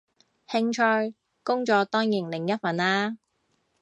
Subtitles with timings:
[0.47, 1.13] 興趣，
[1.43, 3.17] 工作當然另一份啦